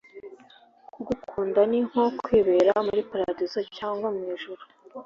[0.93, 4.63] kugukunda ni nko kwibera muri paradizo cyngwa mu ijuru